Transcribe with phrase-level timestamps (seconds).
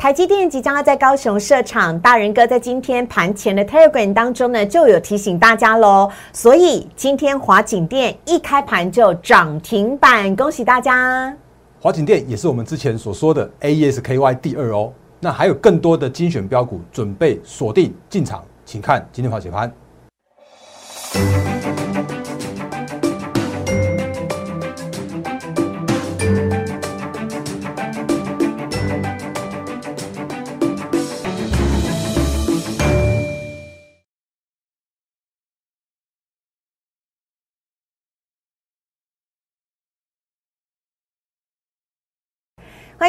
[0.00, 6.10] 台积电即将要在高雄设厂，大人哥在今天盘前的 Telegram 当中呢，就有提醒大家喽。
[6.32, 11.36] 所以今天华景电一开盘就涨停板，恭喜大家！
[11.78, 14.90] 华景电也是我们之前所说的 ASKY 第二哦。
[15.20, 19.70] 那还有更多的精选标股准备锁定进场，请看今天华解盘。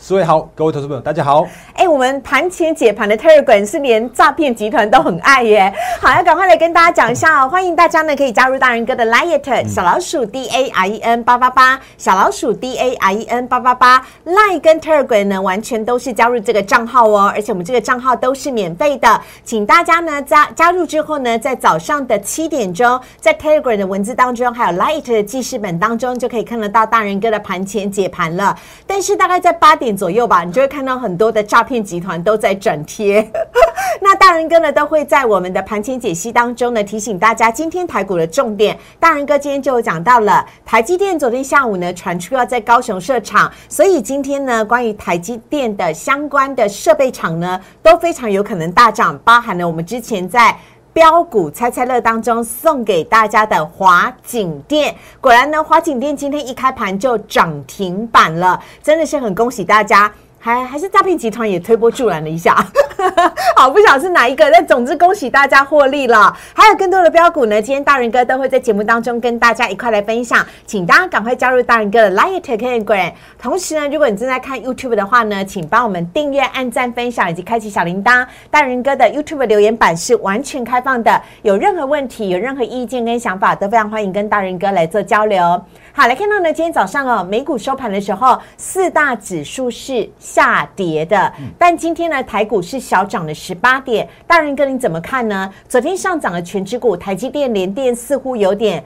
[0.00, 1.44] 四位好，各位投资朋友，大家好。
[1.74, 5.74] 哎，我们盘前解盘的 Telegram 是连诈骗集团都很爱耶。
[6.00, 7.48] 好，要赶快来跟大家讲一下哦。
[7.48, 13.98] 欢迎大家呢可以加入大人哥的 Lite 小老鼠 D A R E N 八八八，小老鼠 D A R E N 八八八。
[14.24, 28.56] Line 跟 Telegram 呢完全都是加入这个账号哦，而且我们这个账号都是免费的，请大家呢加加入之后呢，在早上的七点钟，在 Telegram 的文字当中，还有 Lite 的记事本当中，就可以看得到大人哥的盘前解盘了。
[28.86, 29.87] 但是大概在八点。
[29.96, 33.26] 左右吧，你就会看到很多的诈骗集团都在转贴。
[34.00, 38.78] 那大人哥呢，都会在我们的盘前解析当中呢，提醒大家今天台股的重点。
[39.00, 50.56] 大人哥今天就讲到了，台积电昨天下午呢传出要在高雄设厂，所以今天呢，关于台积电的相关的设备厂呢，都非常有可能大涨，包含了我们之前在。
[50.98, 60.12] 标股猜猜乐当中送给大家的华景店，果然呢，华景店今天一开盘就涨停板了，真的是很恭喜大家。
[60.48, 62.56] 还还是诈骗集团也推波助澜了一下，
[63.54, 66.34] 好不晓得是哪一个，但总之恭喜大家获利了。
[66.54, 73.12] 还有更多的标股呢，今天大人哥都会在节目当中跟大家一块来分享，请大家赶快加入大人哥的 Light Telegram。
[73.38, 78.26] 同时呢，如果你正在看 YouTube 的话呢，请帮我们订阅、按赞、分享以及开启小铃铛。
[78.50, 85.62] 大人哥的 YouTube 留言板是完全开放的，有任何问题、有任何意见跟想法，都非常欢迎跟大人哥来做交流。
[85.98, 94.08] 好，来看到呢，今天早上哦，美股收盘的时候，四大指数是下跌的，但今天呢，台股是小涨了十八点。
[94.24, 95.52] 大人哥，你怎么看呢？
[95.68, 98.84] 昨天上涨的全指股，台积电、联电似乎有点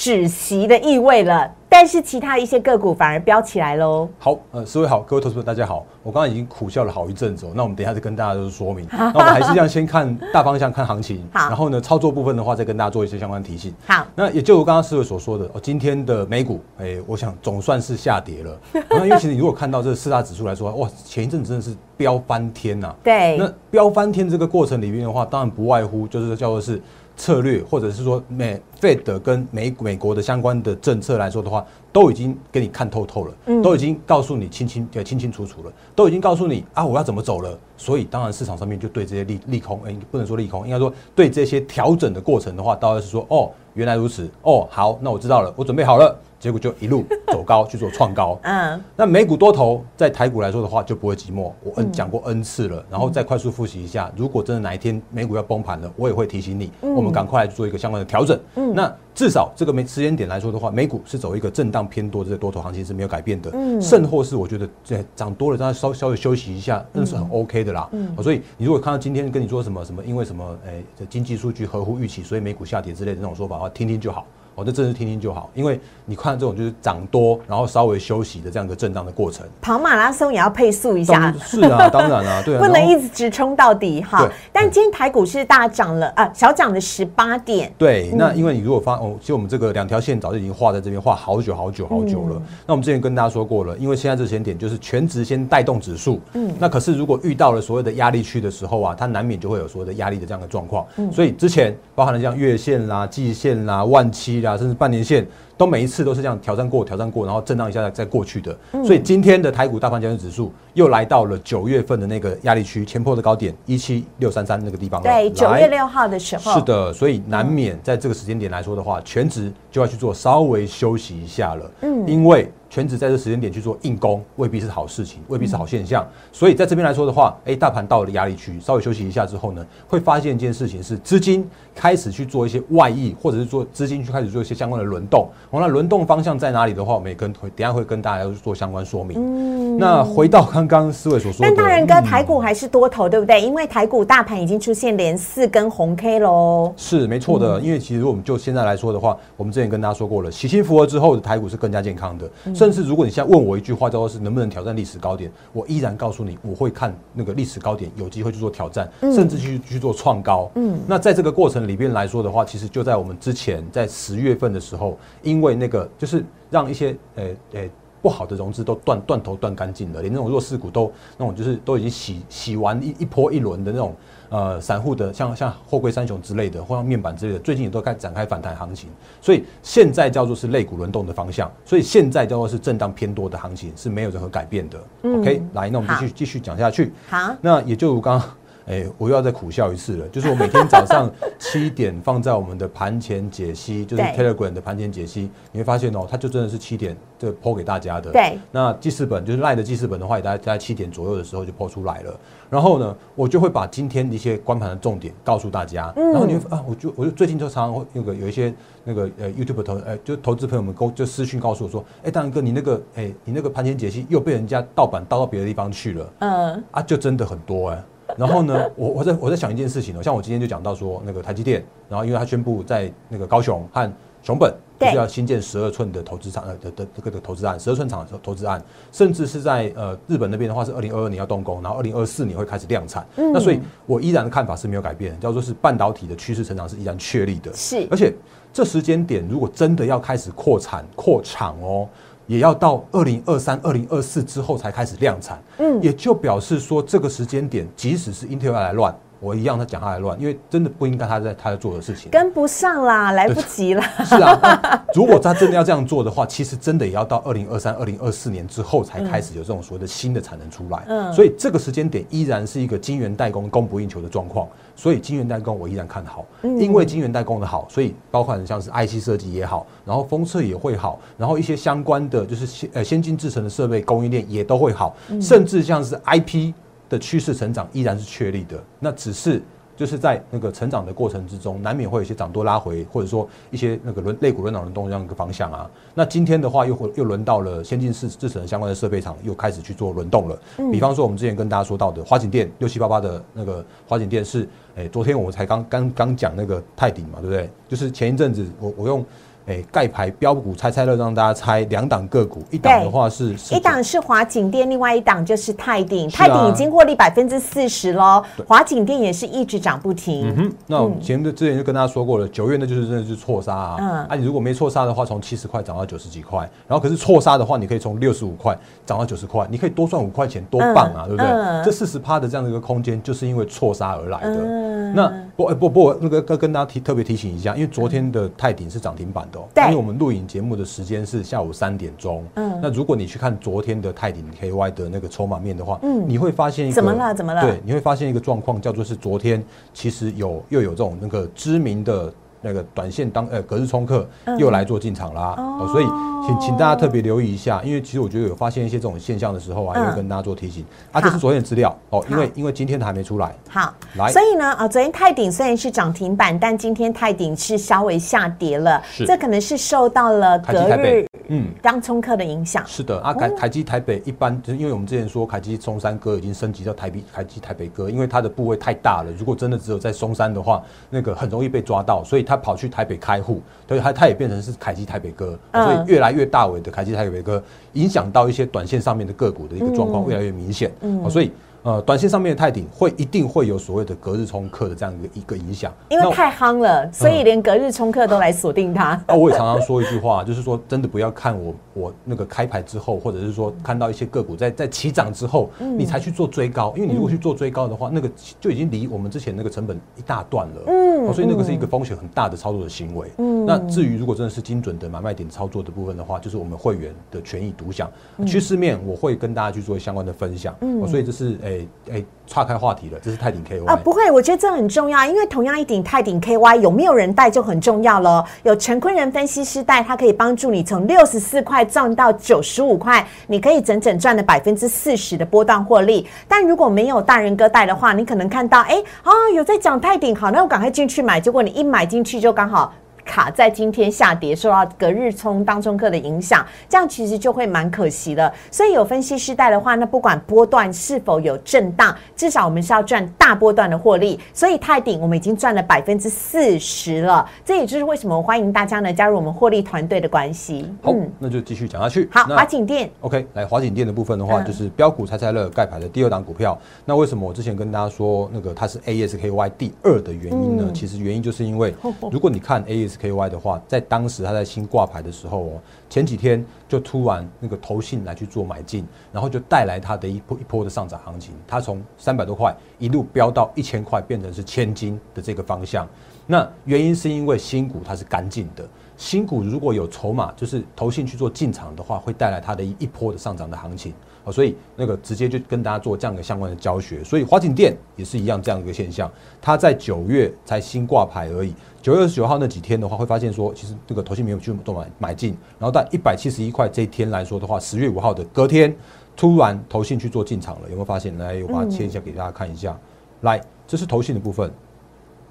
[0.00, 1.46] 止息的意味了。
[1.68, 4.08] 但是其他一些个股反而飙起来喽。
[4.18, 5.86] 好，呃，四位好，各位投资者大家好。
[6.02, 8.88] 我刚刚已经苦笑了好一阵子哦，那我们等一下再跟大家就是说明。
[8.90, 11.22] 那我们还是这样，先看大方向，看行情。
[11.32, 13.72] 好，然后呢，操作部分的话，再跟大家做一些相关提醒。
[13.86, 18.58] 好，那也就如刚刚四位所说的，哦，今天的美股，哎，我想总算是下跌了。
[18.90, 22.92] 那因为其实你如果看到这四大指数来说，哇，前一阵子真的是飙翻天呐。
[23.04, 23.36] 对。
[23.36, 26.82] 那飙翻天这个过程里面的话，当然不外乎就是叫做是。
[27.20, 37.58] 策略，或者是说美 Fed 跟美美国的相关的政策来说的话，都已经给你看透透了，都已经告诉你清清呃清清楚楚了，都已经告诉你啊，我要怎么走了。
[37.80, 46.14] 所以当然市场上面就对这些利利空，哎，不能说利空，应该说对这些调整的过程的话，当然是说哦，原来如此，哦，好，那我知道了，我准备好了。
[46.38, 51.52] 结果就一路走高去做创高，嗯，那美股多头在台股来说的话就不会寂寞。
[51.62, 58.40] 我 N 讲过 N 次了，然后再快速复习一下，如果真的哪一天美股要崩盘了，我也会提醒你，我们赶快来做一个相关的调整。
[58.54, 63.50] 嗯，那至少这个没时间点来说的话，美股是走一个震荡偏多，这个多头行情是没有改变的。
[63.52, 67.88] 嗯，甚或是我觉得这涨多了，大家稍稍微休息一下，那是很 OK 的啦。
[67.92, 74.26] 嗯，所以你如果看到今天跟你说什么什么，因为什么哎，经济数据合乎预期，所以美股下跌之类的那种说法的话，听听就好。
[74.60, 79.46] 我这真是听听就好，因为你看这种就是涨多，然后稍微休息的这样一个震荡的过程。
[79.62, 84.30] 跑马拉松也要配速一下，是啊，当然啊，对， 不能一直直冲到底哈。
[84.52, 87.72] 但今天台股是大涨了啊，小涨了十八点。
[87.78, 92.42] 对，那因为你如果发哦，其实我们这个两条线早就已经画在这边，画好久好久好久了。
[92.66, 100.86] 那我们之前跟大家说过了，因为现在这些点就是全职先带动指数，嗯，那可是如果遇到了所谓的压力区的时候啊，它难免就会有所谓的压力的这样的状况。
[100.98, 104.49] 嗯所以之前包含了像月线啦、季线啦、万七啦。
[104.56, 105.26] 甚至半年线
[105.60, 108.56] 都每一次都是这样挑战过、挑战过，然后震荡一下再过去的。
[108.82, 115.02] 所以今天的台股大盘交易指数又来到了九月份的那个压力区前破的高点一七六三三那个地方。
[115.02, 116.54] 对，九月六号的时候。
[116.54, 121.70] 是的，所以难免在这个时间点来说的话，全职就要去做稍微休息一下了。
[121.82, 126.08] 嗯，因为全职在这时间点去做硬攻，未必是好事情，未必是好现象。
[126.32, 135.28] 所以在这边来说的话，哎，大盘到了压力区，稍微休息一下之后呢，会发现一件事情是资金开始去做一些外溢，或者是做资金去开始做一些相关的轮动。
[135.50, 139.18] 哦，那轮动方向在哪里的话，我们也跟等下会跟大家做相关说明。
[139.18, 143.40] 嗯，那回到刚刚思维所说的，但大人哥台股还是多头，对不对？
[143.40, 146.72] 因为台股大盘已经出现连四根红 K 喽。
[146.76, 152.30] 是没错的，因为其实我们就现在来说的话，我们之前跟大家说过了，喜新复合之后的台股是更加健康的。
[152.54, 160.48] 甚至如果你现在问我一句话，叫做是能不能挑战历史高点，我依然告诉你，我会看那个历史高点，有机会去做挑战，甚至去去做创高。
[160.54, 167.68] 嗯，那在这个过程里边来说的话，其实就在我们之前在十月份的时候，因为那个就是让一些呃呃
[168.02, 173.94] 不好的融资都断断头断干净了，连那种弱势股都那种就是都已经洗洗完一一波一轮的那种。
[174.32, 178.88] 呃，散户的像像后龟三雄之类的，或像面板之类的，最近也都开展开反弹行情，
[179.20, 184.78] 所以现在叫做是类股轮动的方向，所以现在叫做是震荡偏多的行情是没有任何改变的。
[185.02, 186.92] OK，来，那我们继续继续讲下去。
[187.08, 188.22] 好，那也就刚。
[188.70, 190.08] 哎，我又要再苦笑一次了。
[190.08, 198.12] 就是我每天早上 七点放在我们的盘前解析，就是 Telegram 的盘前解析，你会发现哦，它就真的是七点就抛给大家的。
[198.12, 198.38] 对。
[198.52, 202.14] 那记事本就是赖的记事本的话，也大概在七点左右的时候就抛出来了。
[202.48, 205.92] 然后呢，我就会把今天的一些观盘的重点告诉大家。
[205.96, 206.12] 嗯。
[206.12, 216.12] 然后你会啊，我就我就最近就常常会那个有一些那个呃 YouTube 投呃就投资朋友们沟就私讯告诉我说，哎，大哥，你那个哎你那个盘前解析又被人家盗版盗到别的地方去了。
[216.20, 216.64] 嗯。
[216.70, 217.84] 啊，就真的很多哎。
[218.16, 223.92] 然后呢，我我在我在想一件事情哦，像我今天就讲到说，那个台积电，然后因为它宣布在那个高雄和
[224.22, 228.62] 熊本就是要新建十二寸的投资厂呃的的这个的投资案，十二寸厂投资案，
[228.92, 233.06] 甚至是在呃日本那边的话是二零二二年要动工，然后二零二四年会开始量产。
[233.16, 237.50] 那所以我依然的看法是没有改变，叫做是半导体的趋势成长是依然确立的。
[237.54, 238.12] 是，而且
[238.52, 241.88] 这时间点如果真的要开始扩产扩厂哦。
[242.30, 248.96] 也要到二零二三、二零二四之后才开始量产，嗯，也就表示说这个时间点，即使是 Intel 要来乱。
[249.20, 253.82] 我一样，他讲他来乱，因为真的不应该他在他在做的事情，跟不上啦，来不及了。
[254.04, 260.84] 是啊，如果他真的要这样做的话，其实真的也要到二零二三、二零二四年之后才开始有这种所谓的新的产能出来。
[260.88, 264.48] 嗯，所以这个时间点依然是一个晶圆代工供不应求的状况。
[264.74, 276.54] 所以晶圆代工我依然看好，因为晶圆代工的好，所以包括像是 IC 设计也好，然后封测也会好，然后一些相关的就是先呃先进制成的设备供应链也都会好，甚至像是 IP。
[276.90, 279.40] 的趋势成长依然是确立的，那只是
[279.76, 285.70] 就是在那个成长的过程之中，难免会有一些涨多拉回，或者说一些那个轮类股轮涨轮动这样一个方向啊。
[285.94, 290.38] 那今天的话，又又轮到了先进制制成相关的设备厂又开始去做轮动了。
[290.70, 294.46] 比方说，我们之前跟大家说到的华景店六七八八的那个华景店是，
[294.76, 297.48] 哎，昨天我才刚刚刚讲那个泰鼎嘛，对不对？
[297.66, 299.06] 就是前一阵子我我用。
[299.46, 310.28] 哎，盖牌标股猜猜乐，让大家猜两档个股，一档的话是，一档是华景店，另外一档就是泰鼎，泰鼎已经获利百分之四十喽，华景店也是一直涨不停。
[310.28, 318.56] 嗯哼，那我们前之前就跟大家说过了，九月那就是真的是错杀啊，嗯，啊，你如果没错杀的话，从七十块涨到九十几块，然后可是错杀的话，你可以从六十五块
[318.86, 321.26] 涨到九十块，你可以多赚五块钱，多棒啊，对不对？
[321.64, 324.70] 这四十趴的这样的一个空间，就是因为错杀而来的。
[324.92, 325.12] 那
[325.46, 329.40] 不不不，那个跟跟大家提特别提醒一下，因为昨天的泰鼎是涨停板的。
[329.54, 332.24] 对，因为我们录影节目的时间是下午三点钟。
[332.34, 337.14] 嗯，那如果你去看昨天的泰鼎 KY 的那个筹码面的话，嗯，你会发现一个怎么了？
[337.14, 337.42] 怎么了？
[337.42, 339.42] 对，你会发现一个状况，叫做是昨天
[339.72, 342.12] 其实有又有这种那个知名的。
[342.40, 344.08] 那个短线当呃隔日冲客
[344.38, 345.84] 又来做进场啦，哦，所以
[346.26, 350.64] 请请大家特别留意一下，因为其实我觉得有发现一些这种现象的时候啊，也会跟大家做提醒。
[350.90, 351.00] 啊。
[351.00, 351.76] 这是昨天的资料。
[351.90, 353.34] 哦，因为因为今天的还没出来。
[353.48, 361.48] 好，来，所以呢啊，昨天泰鼎虽然是涨停板，但今天泰鼎是稍微下跌了，这可能是受到了隔日嗯。
[361.60, 362.64] 当冲客的影响。
[362.66, 362.98] 是的。
[363.00, 372.26] 啊，凯凯基台北一般就是因为我们之前说凯基松山哥已经升级到台币凯基台北哥，因为它的部位太大了，如果真的只有在松山的话，那个很容易被抓到，所以。
[372.30, 380.70] 他跑去台北开户，所以他他也变成是凯基台北哥，所以越来越大尾的凯基台北哥，影响到一些短线上面的个股的一个状况越来越明显，
[381.10, 381.32] 所以。
[381.62, 388.98] 呃，短线上面的泰鼎会一定会有所谓的隔日冲客的这样一个一个影响，因为太夯了，所以连隔日冲客都来锁定它。
[389.06, 403.06] 那我也常常说一句话，就是说真的不要看我我那个开牌之后，或者是说看到一些个股在在起涨之后，你才去做追高，因为你如果去做追高的话，那个就已经离我们之前那个成本一大段了，嗯，所以那个是一个风险很大的操作的行为。
[403.18, 407.90] 嗯，那至于如果真的是精准的买卖点操作的部分的话，就是我们会员的权益独享
[408.26, 410.56] 趋势面，我会跟大家去做相关的分享。
[410.62, 411.49] 嗯，所以这是诶。
[411.50, 418.24] 诶诶，岔开话题了，这是泰鼎 KY 啊，不会，我觉得这很重要，因为同样一顶泰鼎 KY 有没有人带就很重要了。
[418.44, 426.06] 有陈坤仁分析师带，他可以帮助你从六十四块赚到九十五块，你可以整整赚了百分之四十的波段获利。
[426.28, 432.72] 但如果没有大人哥带的话，你可能看到，哎啊，有在讲泰鼎，好，那我赶快进去买，结果你一买进去就刚好。
[433.04, 438.32] 卡在今天下跌，受到隔日冲当中客的影响，这样其实就会蛮可惜的。
[438.50, 444.18] 所以有分析师带的话，那不管波段是否有震荡，至少我们是要赚大波段的获利。
[444.32, 450.70] 所以泰鼎我们已经赚了百分之四十了，这也就是为什么欢迎大家呢加入我们获利团队的关系。
[450.82, 452.08] 好，那就继续讲下去。
[452.12, 456.58] 好，华景店，OK，来华景店的部分的话，就是标股猜猜乐盖牌的第二档股票。
[456.84, 460.70] 那为什么我之前跟大家说那个它是 ASKY 第二的原因呢？
[460.72, 461.74] 其实原因就是因为
[462.10, 465.52] 如果你看 AS KY 的话，在当时他在新挂牌的时候哦，
[465.88, 475.88] 前几天就突然那个投信来去做买进，然后就带来它的一波一波的上涨行情，它从三百多块一路飙到一千块，变成是千金的这个方向。
[476.26, 478.68] 那原因是因为新股它是干净的。
[478.96, 483.94] 新股如果有筹码，就是投信去做进场的话，会带来它的一一波的上涨的行情
[484.26, 487.02] 啊，所以那个直接就跟大家做这样的相关的教学。
[487.02, 491.54] 所以华景店也是一样这样一个现象，它在九月才新挂牌而已。
[491.82, 498.74] 九月二十九号那几天的话，会发现说，其实这个投信没有去做买买进，然后在一百七十一块这一天来说的话，十月五号的隔天，
[499.16, 501.16] 突然投信去做进场了，有没有发现？
[501.16, 502.78] 来，我把它切一下给大家看一下。
[503.22, 504.52] 来，这是投信的部分，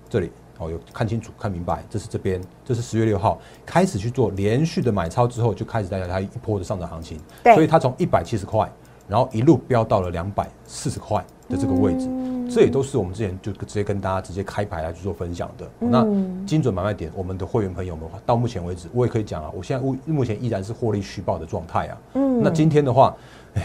[0.10, 0.32] 这里。
[0.62, 7.18] 哦，有看清楚、看明白，这是这边，这是十月六号开始去做连续的买超之后，就开始带来它一波的上涨行情。
[7.42, 8.70] 对，所以它从一百七十块，
[9.08, 12.10] 然后一路飙到了两百四十块的这个位置，
[12.50, 15.66] 这也都是我们之前就直接跟大家直接开牌来去做分享的。
[15.80, 16.04] 那
[16.46, 21.98] 精准买卖点，我们的会员朋友们到目前为止，我也可以讲啊，我现在目目前依然是获利虚报的状态啊。
[22.16, 23.16] 嗯，那今天的话。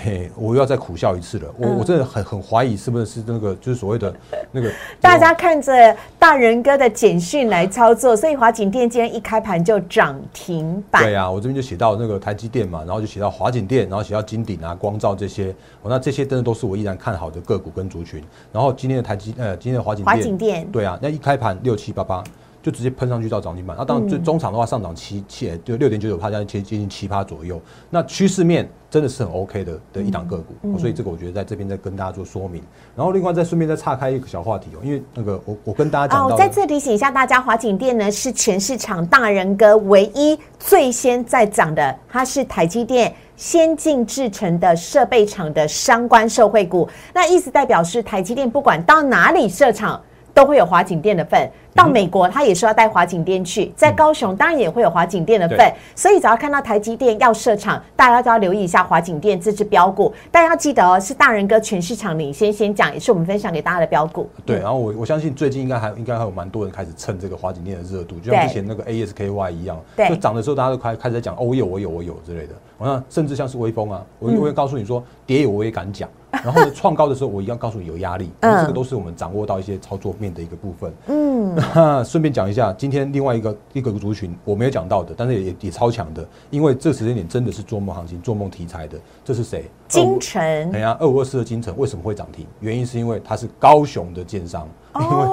[0.02, 1.54] 嘿，我又要再苦笑一次了。
[1.58, 4.12] 我我真的很很怀疑是不是是那个就是所谓的
[4.50, 4.72] 那个。
[4.98, 11.02] 大家看着大人哥的简讯来操作，所以华景电今天一开盘就涨停板。
[11.02, 15.54] 对啊，我这边就写到那个台积电嘛，然后就写到华景电，然后写到金鼎啊、光照这些。
[15.84, 18.24] 那这些真的都是我依然看好的个股跟族群。
[18.50, 22.22] 然后今天的台积呃，今天的华景华景店，对啊，那一开盘六七八八。
[22.64, 27.60] 就直接喷上去到涨停板，那当然最中场的话上涨七七就六点九九趴，将近接近七趴左右。
[27.90, 32.62] 那趋势面真的是很 OK 的的一档个股，所以这个我觉得在这边再跟大家做说明。
[32.96, 46.88] 然后另外再顺便再岔开一个小话题哦，因为那个我我跟大家讲我，再次提醒一下大家，华景店呢是全市场大人哥唯一最先在涨的，它是台积电先进制成的设备厂的相关受惠股。
[47.12, 51.50] 那意思代表是台积电不管到哪里设厂，都会有华景店的份。
[51.74, 55.58] 到美国，他也说要带华景店去，在高雄当然也会有华景店的份，
[55.94, 60.12] 所以只要看到台积电要设厂，大家都要留意一下华景店这只标股。
[60.30, 64.28] 大家要记得哦，是大人哥全市场领先先讲，也是我们分享给大家的标股。
[64.46, 69.76] 对，然后我我相信最近应该还应该还有蛮多人开始蹭这个华景店的热度，就像之前那个 ASKY 一样，
[70.08, 72.54] 就涨的时候大家都开开始在讲哦，我有我有我有之类的。
[72.76, 76.08] 我看甚至像是微风啊，我我会告诉你说跌有我也敢讲，
[76.42, 80.92] 然后创高的时候我一样告诉你有压力，这个都是我们掌握到一些操作面的一个部分。
[81.06, 81.56] 嗯，
[82.04, 82.44] 顺便讲。
[82.44, 88.98] 一下今天另外一个一个族群我没有讲到的，但是也也超强的，因为这时间点真的是做梦行情、做梦题材的。
[89.24, 89.64] 这是谁？
[89.88, 90.42] 金城。
[90.72, 92.46] 哎呀，二五二四的金城为什么会涨停？
[92.60, 95.24] 原因是因为它是高雄的建商，因为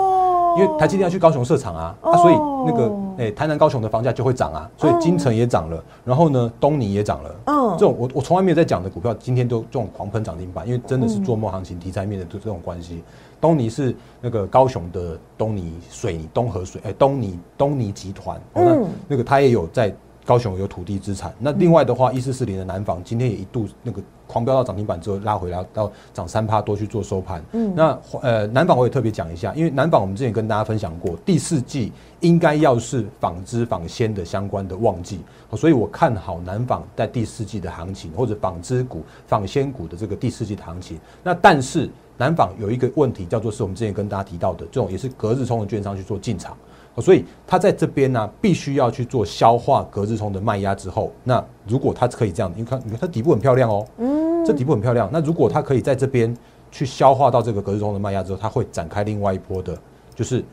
[0.57, 2.35] 因为台积电要去高雄设厂啊，啊，所以
[2.65, 7.35] 那个哎台南高雄的房价就会涨啊，所以金城也涨了，然后呢东尼也涨了。
[7.47, 13.03] 嗯，这种我我从来没有在讲的股票，今天都这种狂喷涨停板，因为真的是做梦行情题材面的这这种关系。
[13.41, 19.93] 东尼是那个高雄的东尼水泥东河水哎东尼东尼集团，那那个他也有在
[20.23, 21.33] 高雄有土地资产。
[21.39, 27.43] 那另外的话，一四四零的南纺今天也一度那个狂飙到涨停板之后拉回来到涨三趴多去做收盘。
[27.53, 35.19] 嗯，那呃南纺我也特别讲一下，因为南纺我们之前跟大家分享过，第四季应该要是纺织纺纤的相关的旺季，
[35.57, 40.99] 所以我看好南纺在第四季的行情或者纺织股纺纤股的这个第四季的行情。
[41.23, 41.89] 那但是。
[42.21, 46.55] 南纺有一个问题，叫做是我们之前跟大家提到的，这种也是隔日冲的券商去做进场，
[46.99, 56.31] 所以它在这边呢，必须要去做消化隔日冲的卖压之后，那如果它可以这样，你看，你看它底部很漂亮哦，嗯，这底部很漂亮，那如果它可以在这边
[56.69, 59.75] 去消化到这个隔日冲的卖压之后，它会展开另外一波的，
[60.13, 60.45] 就是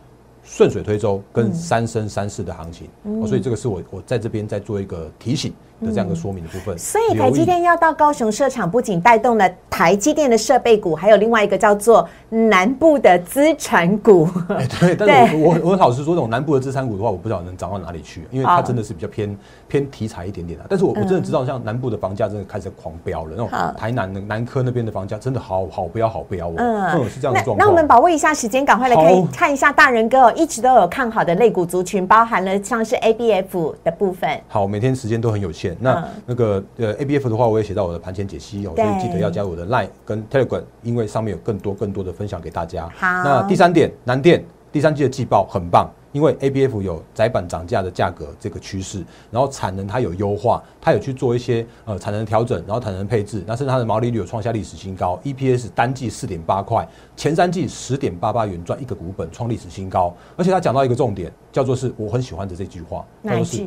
[0.42, 2.88] 顺水推舟跟三升三世的行情，
[3.26, 6.76] 所以这个是我我在这边在做一个提醒的这样一个说明的部分。
[6.78, 14.28] 所以台积电要到高雄设厂，不仅带动了台积电的设备股，还有另外一个叫做南部的资产股。
[14.48, 19.36] 哎，对，但是我我我老实说，这种南部的资产股的话，我不知道能涨到哪里去，因为它真的是比较偏
[19.68, 20.64] 偏题材一点点的。
[20.68, 26.54] 但是我我真的知道，像南部的房价真的开始狂飙了，那种台南的南科那边的房价真的好好飙好飙哦。
[26.56, 27.58] 嗯，是这样的状况。
[27.58, 34.28] 那我们把握一下时间，赶快来看看一下大人哥哦，一直都有看好的类股族群，包含了像是 ABF 的部分。
[34.48, 35.67] 好，每天时间都很有限。
[35.80, 42.88] 那那个呃 ABF 的话，我也写到我的盘前解析哦，所以记得要加入我的 Line 跟 Telegram，因为上面有更多更多的分享给大家。
[42.96, 60.14] 好，那第三点，南电第三季的季报很棒，因为 ABF 有窄板涨价的价格这个趋势，然后产能它有优化，它有去做一些呃产能调整，然后产能配置，那甚至它的毛利率有创下历史新高，EPS 单季四点八块，前三季十点八八元赚一个股本，创历史新高。
[60.36, 63.66] 而且他讲到一个重点，叫做是我很喜欢的这句话，叫做是。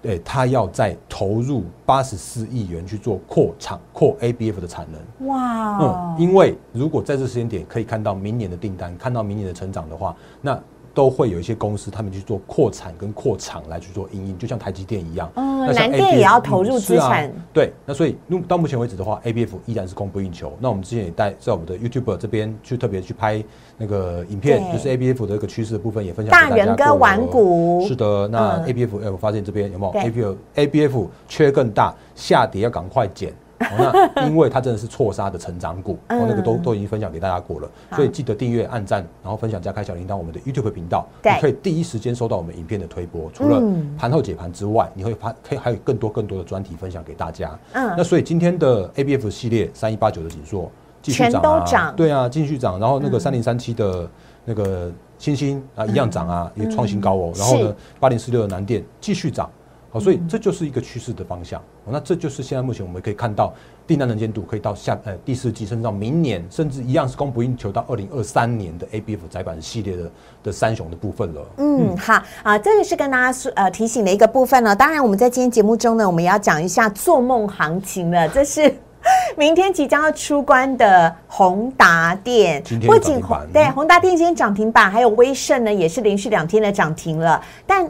[0.00, 5.28] 对，他要再投入八十四亿元去做扩厂、扩 ABF 的产能。
[5.28, 10.58] 哇，嗯，因为如果在这时间点可以看到明年的订单，看到明年的成长的话，那。
[10.94, 15.30] 都会有一些公司，他们去做扩产跟扩厂来去做营运，就像台积电一样。
[15.36, 17.32] 嗯，南电也要投入资产。
[17.52, 18.16] 对，那所以
[18.46, 20.52] 到目前为止的话，ABF 依然是供不应求。
[20.60, 23.42] 那我们之前也带在我们的 YouTube 这边去特别去拍
[23.76, 26.32] 那个影片，就是 ABF 的一个趋势的部分也分享。
[26.32, 27.84] 大人哥玩股。
[27.86, 33.32] 是的，那 ABF 哎，我发现这边有没有 ABF ABF 缺更大，下跌要赶快减。
[33.58, 43.30] 那 因为它真的是错杀的成长股，哦，那个都都已经分享给大家过了，所以记得订阅、按赞，然后分享加开小铃铛，我们的 YouTube 频道，你可以第一时间收到我们影片的推播。
[43.32, 43.60] 除了
[43.98, 47.58] 盘后解盘之外，你会发可以还有更多更多的专题分享给大家。
[47.72, 50.70] 嗯，那所以今天的 ABF 系列三一八九的紧缩
[51.02, 52.78] 继续涨啊，对啊，继续涨。
[52.78, 54.08] 然后那个三零三七的
[54.44, 57.32] 那个星星啊一样涨啊，也创新高哦。
[57.36, 59.50] 然后呢，八零四六的南电继续涨。
[59.90, 61.62] 好，所以这就是一个趋势的方向。
[61.90, 63.54] 那这就是现在目前我们可以看到
[63.86, 70.10] 订单能见度可以到下呃第四季，甚至到明年，甚至一样是供不应求到二零二三年的 ABF 窄板系列的
[70.44, 71.40] 的三雄的部分了。
[71.56, 74.76] 嗯，好啊，这个是跟大家说呃提醒的一个部分呢。
[74.76, 78.28] 当然，我们在今天节目中呢，我们也要讲一下做梦行情了。
[78.28, 78.70] 这是
[79.38, 83.18] 明天即将要出关的宏达电，不仅
[83.54, 87.88] 对宏达电今天涨停板，还有威盛呢，也是连续两天的涨停了，但。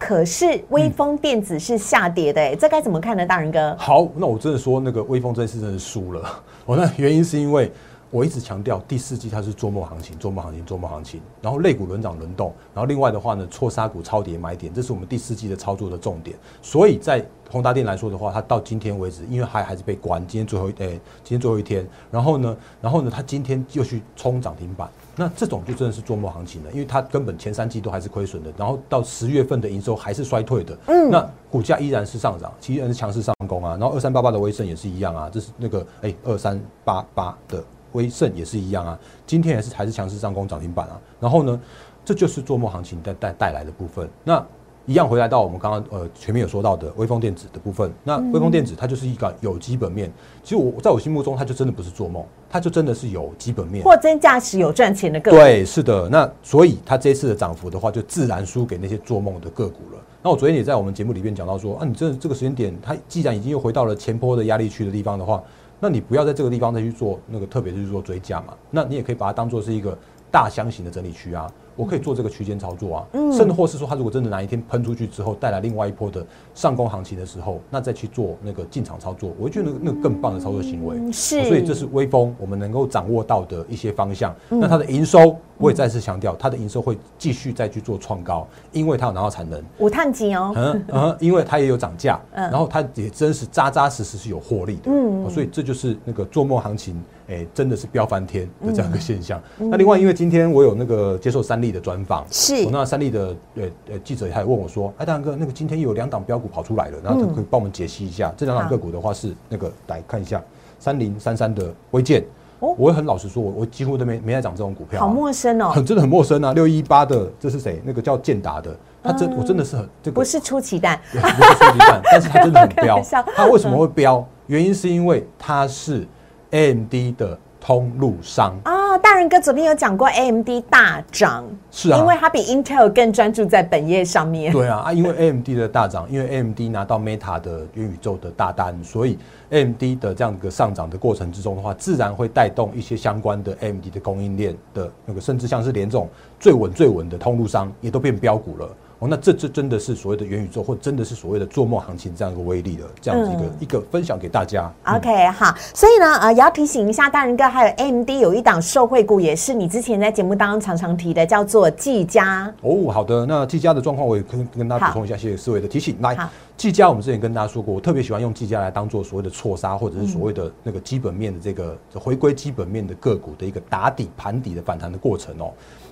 [0.00, 3.26] 可是微风电子是下跌的，哎，这该怎么看呢？
[3.26, 6.42] 大人哥，好，那我真的说那个微风这次真的输了。
[6.64, 7.70] 我那原因是因为
[8.10, 11.20] 我一直强调第四季它是做梦行情，做梦行情，做梦行情。
[11.40, 16.36] 然后类股轮涨轮动，然后另外的话呢，错杀股超跌买点，这是我们第四季的操作的重点。
[16.60, 21.86] 所以在宏达电来说的话，它到今天为止，因为还还是被关，今天最后一，诶，今天最后一天。
[22.10, 24.90] 然后呢，然后呢，它今天又去冲涨停板。
[25.14, 33.76] 那这种就真的是做梦行情了，因为它根本前三季都还是亏损的，然后到十月份的营收还是衰退的，嗯，那股价依然是上涨，其实是强势上攻啊。
[33.78, 41.00] 然后二三八八的威盛也是一样啊，这是那个哎二三八八的威盛也是一样啊，今天也是还是强势上攻涨停板啊。
[41.18, 41.60] 然后呢，
[42.04, 44.08] 这就是做梦行情带带带来的部分。
[44.24, 44.44] 那
[44.86, 50.10] 一样回来到我们刚刚呃前面有说到的微风电子的部分，那微风电子它就是一个有基本面，
[50.42, 55.36] 其实我在我心目中它就真的不是做梦，它就真的是有基本面，货真价实有赚钱的个股。
[55.36, 59.98] 对，是的，那所以它这次的涨幅的话，就自然输给那些做梦的个股了。
[60.22, 65.40] 那我昨天也在我们节目里面讲到说，啊，你这这个时间点，它既然已经又回到了前坡的压力区的地方的话，
[65.80, 69.96] 那你不要在这个地方再去做那个特别是去做追加嘛，那你也可以把它当做是一个
[70.30, 71.50] 大箱型的整理区啊。
[71.76, 73.32] 我可以做这个区间操作啊，嗯。
[73.32, 80.96] 甚至或是说，它如果真的哪一天喷出去之后，带来另外一波的上攻行情的时候，那再去做那个进场操作，我觉得那个更棒的操作行为。
[81.10, 84.34] 是，所以这是微风我们能够掌握到的一些方向。
[84.50, 97.02] 那它的营收，我也再次强调，它的营收会继续再去做创高，因为它有拿到产能，五碳级哦，嗯嗯，因为它也有涨价，然后它也真是扎扎实实是有获利的，嗯，所以这就是那个做梦行情。
[97.30, 99.40] 哎，真的是飙翻天的这样一个现象。
[99.56, 103.62] 那另外，因为今天我有那个接受三立的专访，是，那三立的呃
[103.92, 110.42] 呃记者还问我说：“哎，大哥，那个今天有两档标股跑出来了，然后他可以帮我们解析一下这两档个股的话是那个来看一下
[110.78, 112.24] 三零三三的微建。”
[112.60, 116.52] 哦，我会很老实说，我我几乎都没没在涨这种股票，好陌生哦，很 真的很陌生啊。
[116.52, 117.80] 六一八的这是谁？
[117.86, 123.00] 那个叫建达的，他真我真的是很这个不是出奇蛋，不是出奇蛋，但是他真的很 飙。
[123.34, 124.22] 他为什么会飙？
[124.48, 126.06] 原因是因为他是
[126.50, 127.38] AMD 的。
[127.62, 134.50] 通路商啊，大人哥昨天有讲过，AMD 大涨，是啊，因为它比 Intel 更专注在本业上面。
[134.50, 139.18] 对啊，啊，因为 AMD 的大涨，因为 AMD 拿到 Meta 的元宇宙的大单，所以
[139.50, 146.08] AMD 的这样一个上涨的过程之中的话，自然会带动一些相关的 AMD 的供应链的那个，甚至像是连这种
[146.40, 148.66] 最稳最稳的通路商，也都变标股了。
[149.00, 154.70] 哦，那这这真的是所谓的元宇宙，或真的是所谓的做梦行情这样一个威力的，这样子一个、一个分享给大家。
[154.84, 162.52] OK，好，所以呢，呃，也要提醒一下大人哥，还有 AMD 有一档受惠股，也是你之前在节目当中常常提的，叫做技嘉。
[162.60, 165.96] 哦，好的，那技嘉的状况我也跟跟大家补充一下，谢谢思维的提醒。
[166.02, 175.50] 来好，技嘉我们之前跟大家说过，我特别喜欢用技嘉来当做所谓的错杀，或者是所谓的那个基本面的这个回归基本面的个股的一个打底盘底的反弹的过程哦。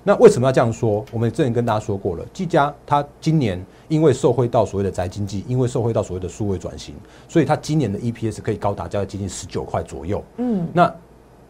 [0.09, 1.05] 那为什么要这样说？
[1.13, 6.95] 我们之前跟大家说过了，技嘉它今年因为受惠到所谓的宅经济，因为受惠到所谓的数位转型，
[7.29, 10.25] 所以它今年的 EPS 可以高达将近接近十九块左右。
[10.39, 10.91] 嗯，那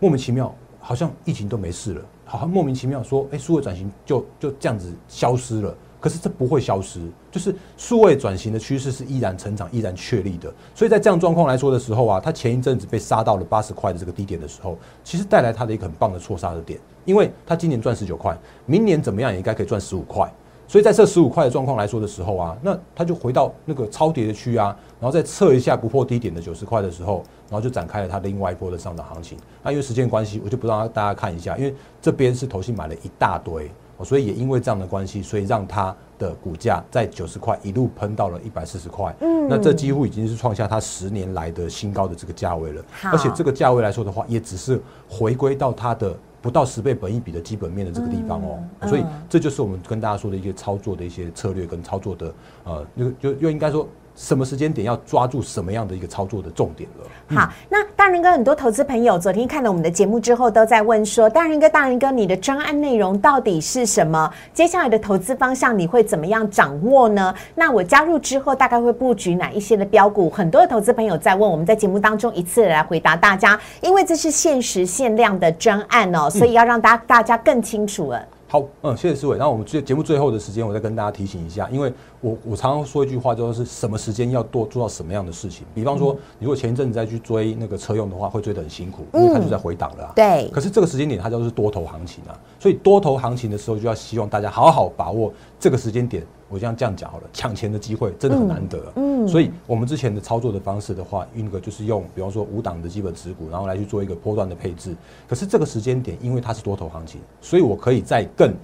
[0.01, 5.73] 莫名其妙，好像疫情都没事了，好像莫名其妙说，哎、数位转型就就这样子消失了。
[6.01, 10.53] 可是这不会消失，就是数位转型的趋势是依然成长、依然确立的。
[10.75, 20.31] 所以在这样状况来说的时候啊，它前一阵子被杀到了八十块的这个低点的时候，其实带来它的一个很棒的错杀的点，因为它今年赚十九块，明年怎么样也应该可以赚十五块。
[20.67, 29.39] 所以在这十五块的状况来说的时候啊，那它就回到那个超跌的区啊，然后再测一下不破低点的九十块的时候，然后就展开了它另外一波的上涨行情。
[29.63, 39.17] 那因为时间关系，我就不让大家看一下，因为这边是投信买了一大堆，哦所以也因为这样的关系，所以让它的股价在九十块一路喷到了一百四十块。
[39.21, 42.85] 嗯，那这几乎已经是创下它十年来的新高的这个价位了。
[42.91, 46.15] 好而且这个价位来说的话，也只是回归到它的。
[46.41, 53.89] 不到十倍本一比的基本面的这个地方哦，嗯所以这就是我们跟大家说的一些操作的一些策略跟操作的呃，就就又应该说
[54.19, 57.37] 什么时间点要抓住什么样的一个操作的重点了。
[57.37, 64.29] 好，那大仁哥很多投资朋友昨天看了我们的节目之后，都在问说，大仁哥，大仁哥，你的专案内容到底是什么？
[64.53, 67.33] 接下来的投资方向你会怎么样掌握呢？
[67.55, 70.29] 那我加入之后，大概会布局哪一些的标股？
[70.29, 78.27] 很多的投资朋友在问，我们在节目当中一次来回答大家，因为这是限时限量的专案哦，所以要让大家大家更清楚了。
[78.51, 79.37] 好，嗯，谢谢思伟。
[79.37, 85.67] 那我们节节目最后的时间，我再跟大家提醒一下，因为我我常常说一句话，就是什么时间要多做到什么样的事情。
[85.75, 90.13] 比方说，你如果前一阵子再去追那个车用的话，会追得很辛苦，因为它就在回档了、啊。
[90.17, 95.31] 对可是这个时间点它就是多头行情啊，所以多头行情的时候，就要希望大家好好把握
[95.61, 96.27] 这个时间点。
[96.49, 104.97] 我这样这样讲好了，抢钱的机会真的很难得、嗯，所以我们之前的操作的方式的话，那个就是用，比方说五档的基本持股，然后来去做一个波段的配置。
[105.29, 108.55] 可是这个时间点，因为它是多头行情，所以我可以在更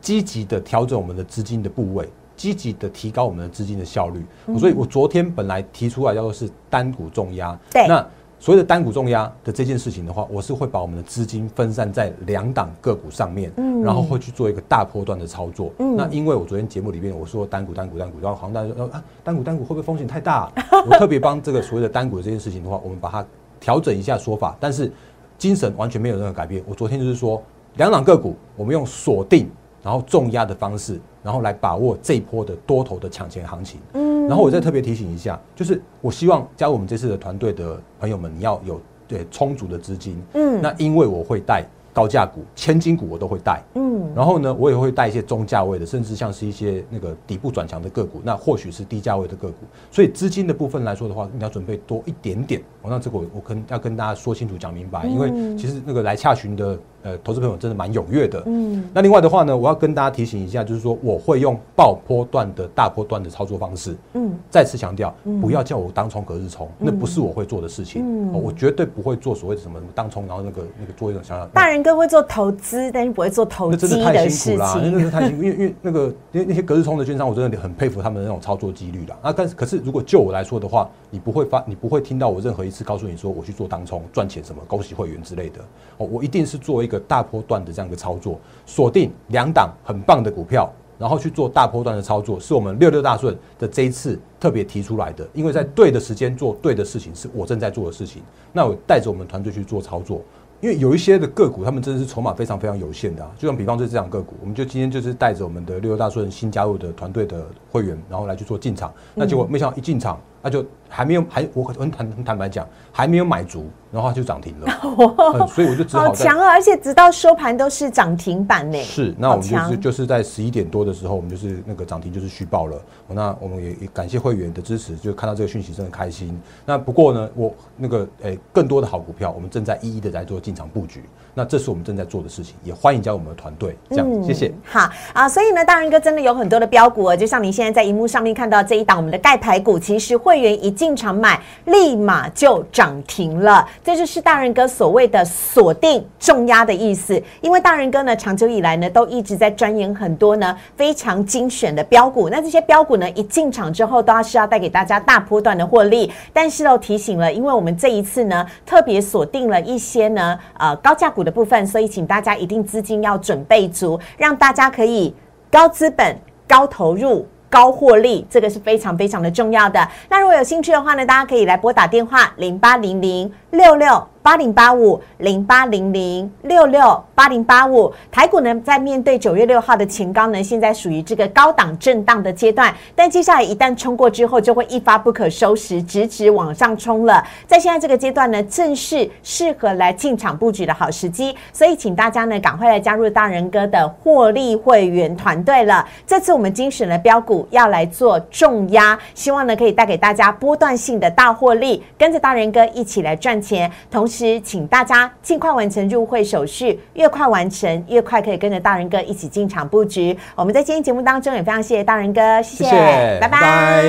[0.00, 4.24] 积极的调整我们的资金的部位，积极的提高我们的资金的效率。
[4.58, 8.06] 所以我昨天本来提出来叫做是单股重压，对那
[8.42, 13.52] 所谓的单股重压的这件事情的话，我是会把我们的资金分散在两档个股上面，
[13.84, 15.70] 然后会去做一个大波段的操作。
[15.78, 20.50] 那因为我昨天节目里面我说单股单股单股，然后好像大家说啊单股单股会不会风险太大、
[20.90, 23.24] 我特别帮这个所谓的单股的这件事情的话，我们把它
[23.60, 24.90] 调整一下说法，但是
[25.38, 26.60] 精神完全没有任何改变。
[26.68, 27.40] 我昨天就是说
[27.76, 29.48] 两档个股，我们用锁定
[29.84, 33.80] 然后重压的方式，然后来把握这一波的多头的抢钱行情。
[33.92, 40.16] 嗯，然后我再特别提醒一下，就是我希望加入我们这次的团队的朋友们，你要有对充足的资金。
[40.34, 43.60] 嗯那因为我会带高价股、千金股，我都会带。
[43.74, 49.66] 嗯，然后呢，我也会带一些中价位的，甚至像是一些那个底部转强的个股，那或许是低价位的个股。
[49.90, 52.62] 所以资金的部分来说的话，你要准备多一点点。
[52.80, 58.42] 哦，那这个我我跟要跟大家说清楚、讲明白，因为其实那个来洽询的呃投资朋友真的蛮踊跃的。
[58.46, 63.96] 嗯，那另外的话呢，我要跟大家提醒一下，就是说我会用爆波段的大波段的操作方式。
[64.14, 68.02] 嗯，再次强调，不要叫我当冲隔日冲，那不是我会做的事情。
[68.04, 75.04] 嗯哦我绝对不会做所谓的什么当冲，然后那个那个做一种想要大人哥会做投资，但是不会做投那真机的太辛苦啦， 那真情。
[75.04, 79.16] 的太辛苦，因为因为那个因为那些隔日冲的券商，我真的很佩服他们的那种操作几率啦。
[79.22, 85.60] 啊，但是可是如果就我来说的话，你不会发，你不会听到我任何一次告诉你说我去做当冲赚钱什么，恭喜会员之类的。
[85.98, 90.70] 哦，我一定是做一个大波段的这样一个操作，锁定两档很棒的股票。
[90.98, 98.22] 然后去做大波段的操作，是我们六六大顺的这一次特别提出来的，因为在对的时间做对的事情，是我正在做的事情。
[98.52, 100.22] 那我带着我们团队去做操作，
[100.60, 114.80] 因为有一些的个股，他们真的是筹码非常非常有限的、啊，就像比方说这两个股，我们就今天就是带着我们的六六大顺新加入的团队的会员，然后来去做进场，那结果没想到一进场，那就还没有还我很坦很坦白讲，还没有买足，然后它就涨停了，
[115.38, 116.48] 嗯所以我就只好好强啊！
[116.50, 118.78] 而且直到收盘都是涨停板呢。
[118.82, 122.76] 是，那我们就是就是在十一点多的时候，我们就是那个涨停就是虚报了。
[123.06, 126.38] 哦那我们也也感谢会员的支持，就看到这个讯息真的开心。
[126.66, 131.04] 那不过呢，我那个诶、更多的好股票，我们正在一一的来做进场布局。
[131.34, 133.76] 那这是我们正在做的事情，也欢迎加入我们的团队。
[133.88, 134.52] 这样，谢谢。
[134.64, 143.68] 好啊，所以呢，大仁哥真的有很多的标股哦，就像你现在在荧幕上面看到这一档我们的盖牌股，其实会会员一进场买，立马就涨停了。
[143.84, 147.22] 这就是大人哥所谓的锁定重压的意思。
[147.42, 152.30] 因为大人哥呢，长久以来呢，都一直在钻研很多呢非常精选的标股。
[152.30, 156.10] 那这些标股呢，一进场之后，都要是要带给大家大波段的获利。
[156.32, 165.14] 但是哦，提醒了，因为我们这一次呢，特别锁定了一些呢，呃，高价股的部分，所以请大家一定资金要准备足，让大家可以
[165.50, 166.16] 高资本、
[166.48, 167.26] 高投入。
[167.52, 169.86] 高获利，这个是非常非常的重要的。
[170.08, 174.06] 那如果有兴趣的话呢，大家可以来拨打电话零八零零六六。
[174.24, 187.20] 八零八五零八零零六六八零八五台股呢，在面对九月六号的前高呢，现在属于这个高档震荡的阶段，但接下来一旦冲过之后，就会一发不可收拾，直直往上冲了。
[187.48, 195.84] 在现在这个阶段呢，正是适合来进场布局的好时机，所以请大家呢，赶快来加入大人哥的获利会员团队了。
[196.06, 204.06] 这次我们精选的标股要来做重压，希望呢可以带给大家波段性的大获利，跟着大人哥一起来赚钱，同。
[204.12, 210.14] 时，请大家尽快完成入会手续，越快完成，越快可以跟着大人哥一起进场布局。
[210.34, 213.82] 我们在今天节目当中也非常谢谢大人哥，谢谢，拜拜。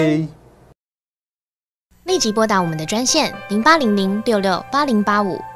[2.06, 5.38] 立即拨打我们的专线零八零零六六八零八五